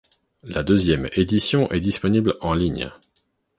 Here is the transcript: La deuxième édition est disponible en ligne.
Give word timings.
La 0.41 0.63
deuxième 0.63 1.07
édition 1.13 1.69
est 1.71 1.79
disponible 1.79 2.35
en 2.41 2.55
ligne. 2.55 2.91